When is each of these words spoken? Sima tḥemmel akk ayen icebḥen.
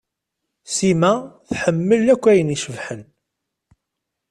Sima 0.75 1.13
tḥemmel 1.49 2.03
akk 2.13 2.23
ayen 2.31 2.53
icebḥen. 2.55 3.01